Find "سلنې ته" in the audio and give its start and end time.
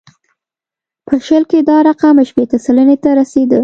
2.65-3.09